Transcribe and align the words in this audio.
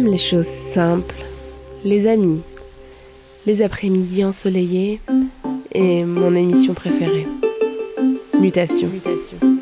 Les 0.00 0.16
choses 0.16 0.46
simples, 0.46 1.14
les 1.84 2.08
amis, 2.08 2.40
les 3.46 3.62
après-midi 3.62 4.24
ensoleillés 4.24 5.00
et 5.72 6.04
mon 6.04 6.34
émission 6.34 6.74
préférée. 6.74 7.28
Mutation. 8.40 8.88
Mutation. 8.88 9.53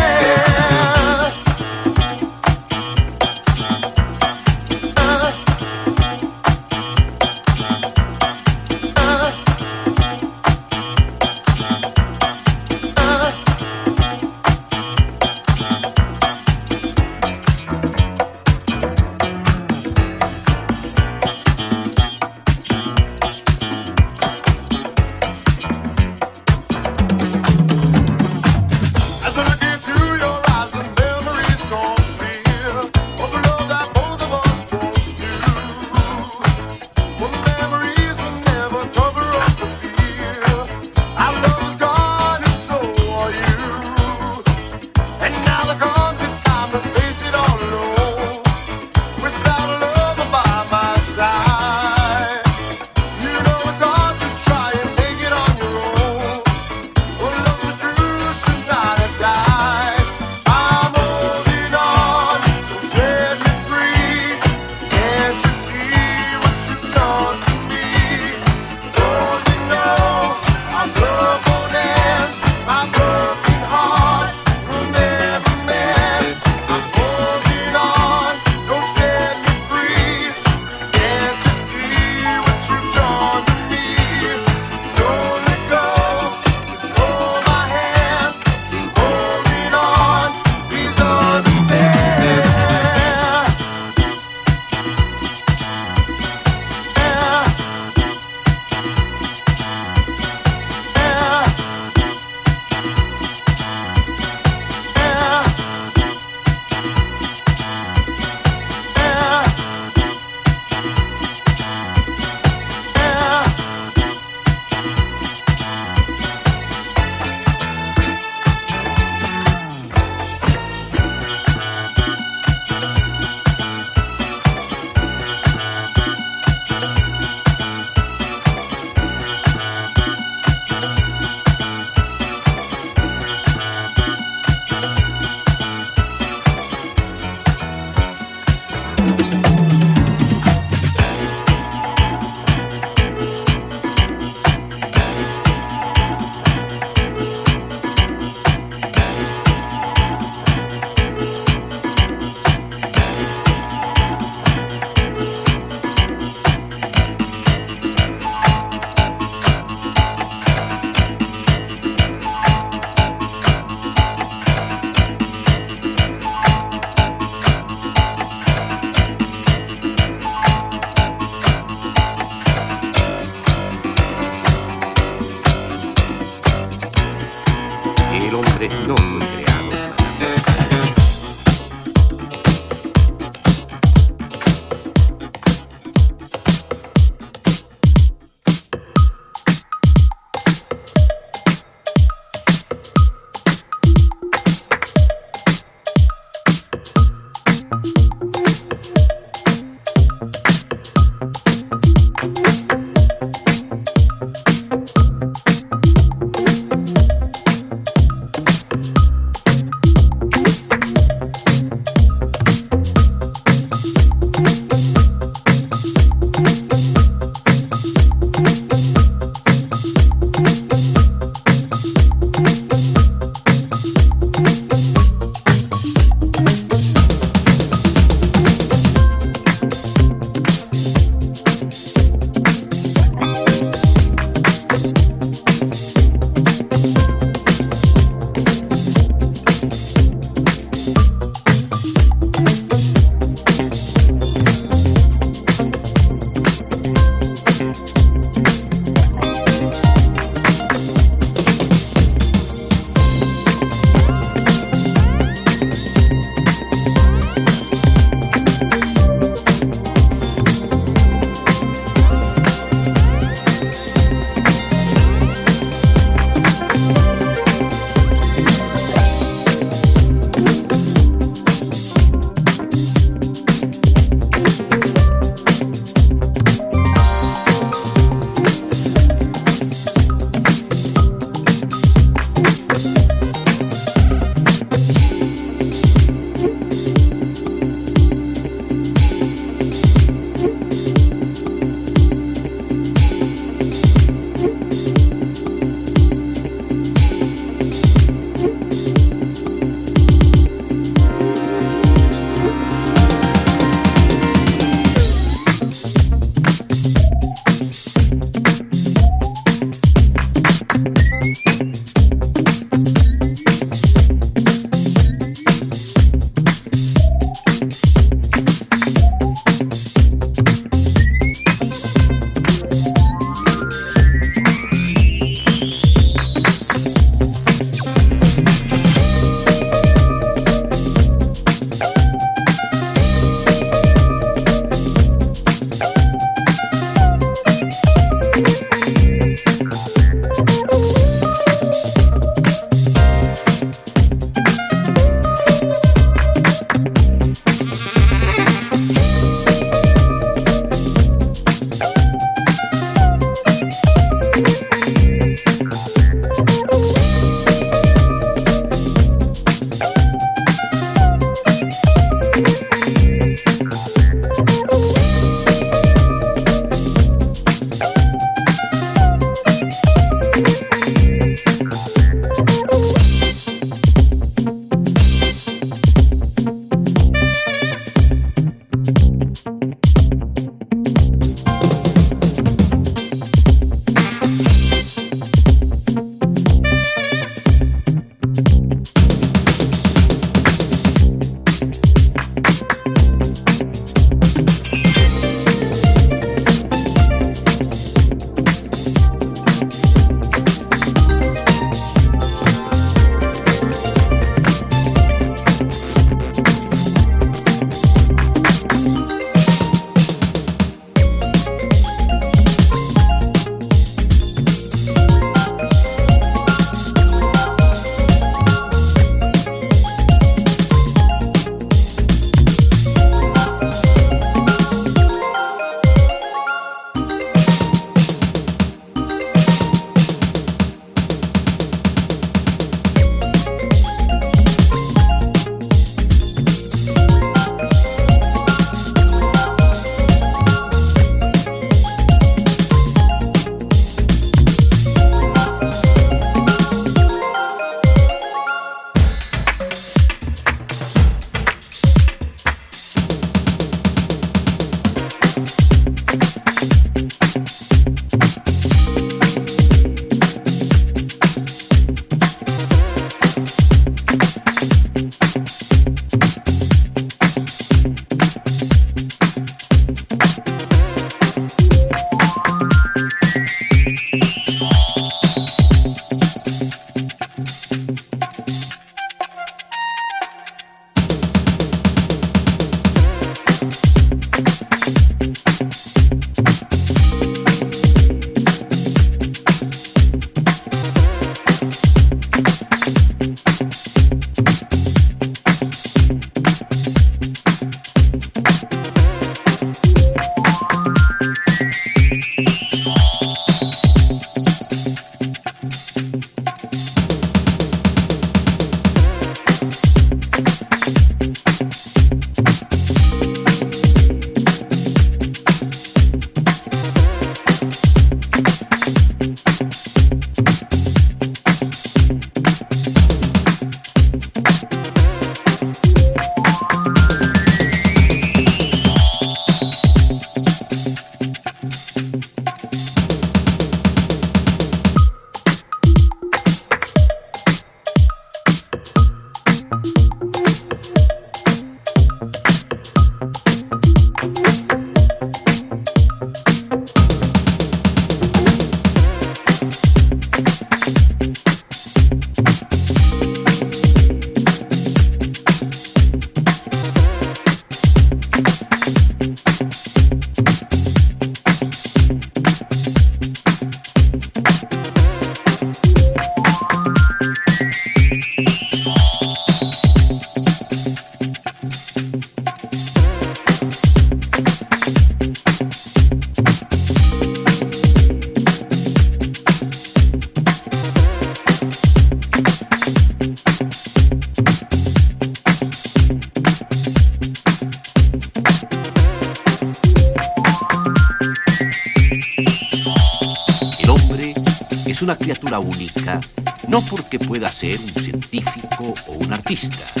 Única, 595.52 596.20
no 596.68 596.80
porque 596.90 597.18
pueda 597.18 597.52
ser 597.52 597.72
un 597.72 597.78
científico 597.78 598.94
o 599.08 599.12
un 599.12 599.32
artista, 599.32 600.00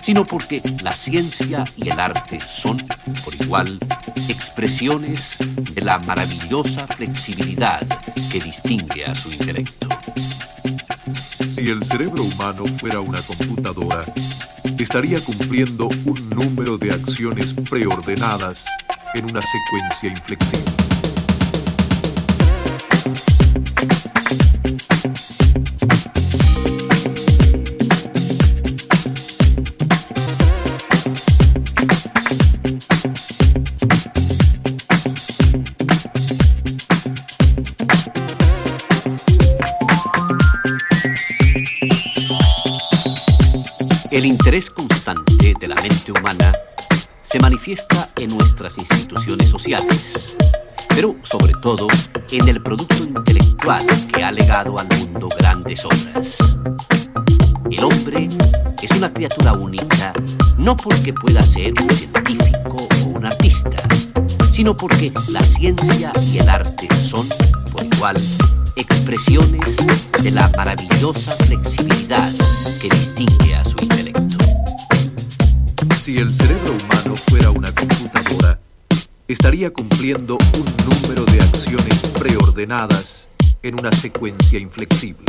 sino 0.00 0.24
porque 0.24 0.62
la 0.82 0.92
ciencia 0.92 1.64
y 1.76 1.88
el 1.88 2.00
arte 2.00 2.38
son, 2.40 2.78
por 2.78 3.34
igual, 3.40 3.78
expresiones 4.14 5.38
de 5.74 5.82
la 5.82 5.98
maravillosa 6.00 6.86
flexibilidad 6.86 7.80
que 8.32 8.40
distingue 8.40 9.04
a 9.04 9.14
su 9.14 9.32
intelecto. 9.32 9.88
Si 11.12 11.62
el 11.62 11.82
cerebro 11.82 12.22
humano 12.22 12.64
fuera 12.80 13.00
una 13.00 13.20
computadora, 13.20 14.02
estaría 14.78 15.20
cumpliendo 15.20 15.88
un 16.06 16.30
número 16.30 16.78
de 16.78 16.90
acciones 16.92 17.54
preordenadas 17.68 18.64
en 19.14 19.24
una 19.24 19.40
secuencia 19.42 20.08
inflexible. 20.08 20.87
Pero 50.94 51.14
sobre 51.22 51.52
todo 51.62 51.86
en 52.30 52.48
el 52.48 52.62
producto 52.62 53.04
intelectual 53.04 53.84
que 54.12 54.24
ha 54.24 54.32
legado 54.32 54.78
al 54.78 54.88
mundo 54.98 55.28
grandes 55.38 55.84
obras. 55.84 56.36
El 57.70 57.84
hombre 57.84 58.28
es 58.82 58.90
una 58.96 59.12
criatura 59.12 59.52
única 59.52 60.12
no 60.58 60.76
porque 60.76 61.12
pueda 61.12 61.40
ser 61.42 61.72
un 61.80 61.88
científico 61.90 62.76
o 63.04 63.08
un 63.10 63.24
artista, 63.24 63.76
sino 64.52 64.76
porque 64.76 65.12
la 65.30 65.42
ciencia 65.42 66.12
y 66.32 66.38
el 66.38 66.48
arte 66.48 66.88
son, 67.08 67.26
por 67.72 67.84
igual, 67.84 68.16
expresiones 68.76 69.76
de 70.22 70.30
la 70.32 70.50
maravillosa 70.56 71.32
flexibilidad 71.44 72.30
que 72.80 72.88
distingue 72.88 73.54
a 73.54 73.64
su 73.64 73.76
intelecto. 73.80 74.38
Si 76.02 76.16
el 76.18 76.32
cerebro 76.32 76.72
humano 76.72 77.14
fuera 77.14 77.50
una 77.50 77.72
computadora, 77.72 78.17
estaría 79.28 79.70
cumpliendo 79.70 80.38
un 80.56 80.64
número 80.88 81.24
de 81.26 81.40
acciones 81.40 81.98
preordenadas 82.18 83.28
en 83.62 83.78
una 83.78 83.92
secuencia 83.92 84.58
inflexible. 84.58 85.24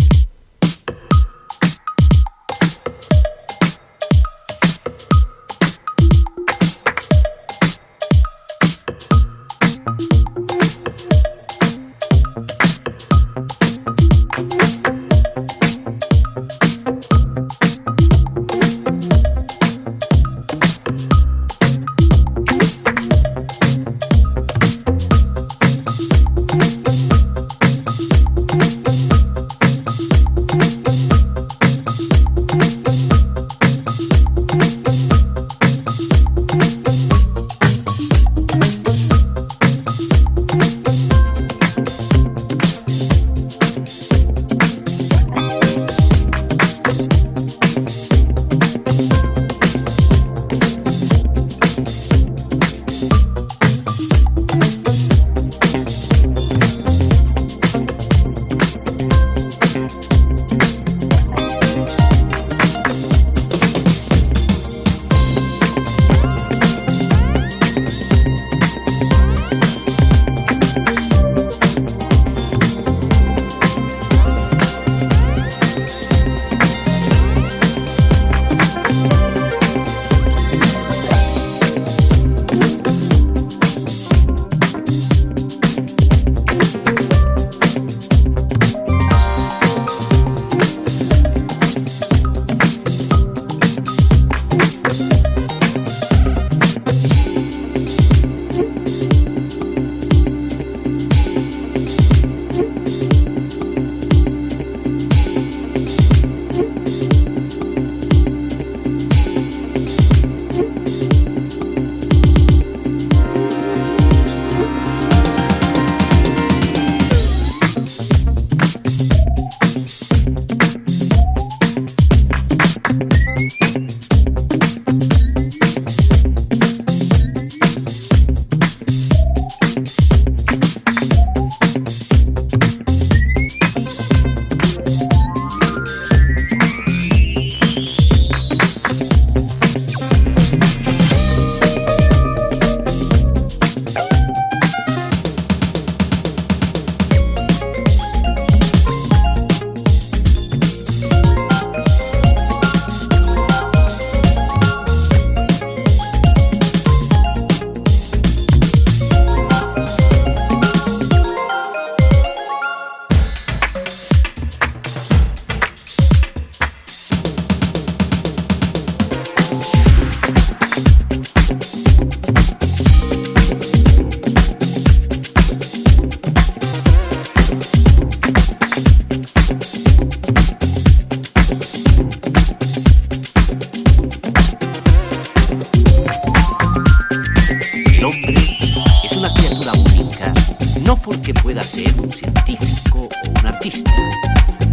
No 190.86 190.98
porque 190.98 191.34
pueda 191.34 191.62
ser 191.62 191.92
un 192.00 192.12
científico 192.12 193.10
o 193.10 193.40
un 193.40 193.46
artista, 193.46 193.92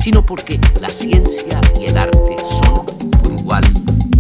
sino 0.03 0.23
porque 0.25 0.59
la 0.81 0.89
ciencia 0.89 1.61
y 1.79 1.87
el 1.87 1.97
arte 1.97 2.37
son, 2.39 2.87
por 2.87 3.33
igual, 3.33 3.65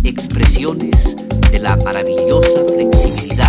expresiones 0.05 1.16
de 1.51 1.59
la 1.59 1.77
maravillosa 1.77 2.64
flexibilidad 2.68 3.46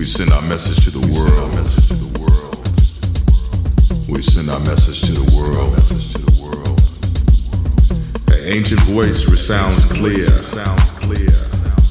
We 0.00 0.06
send 0.06 0.32
our 0.32 0.40
message 0.40 0.82
to 0.84 0.90
the 0.90 1.06
world. 1.12 1.52
We 4.08 4.22
send 4.22 4.48
our 4.48 4.58
message 4.60 5.02
to 5.02 5.12
the 5.12 5.24
world. 5.36 5.76
An 8.32 8.40
ancient 8.48 8.80
voice 8.88 9.28
resounds 9.28 9.84
clear. 9.84 10.30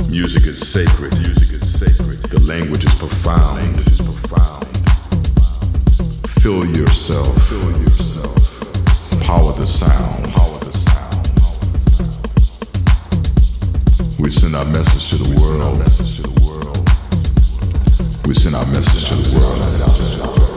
Music 0.10 0.47
is 0.47 0.68
sacred. 0.68 1.12
The 1.12 2.41
language 2.45 2.84
is 2.84 2.95
profound. 2.95 3.80
Fill 6.41 6.66
yourself. 6.66 7.30
Power 9.22 9.53
the 9.53 9.68
sound. 9.68 10.26
We 14.18 14.32
send 14.32 14.55
our 14.55 14.66
message 14.66 15.10
to 15.10 15.18
the 15.18 15.30
world. 15.39 16.39
We 18.30 18.36
send 18.36 18.53
our 18.53 18.65
message 18.67 19.09
to 19.09 19.15
the 19.15 19.39
world. 19.39 20.49